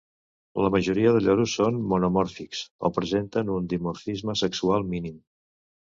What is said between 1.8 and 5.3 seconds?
monomòrfics o presenten un dimorfisme sexual mínim.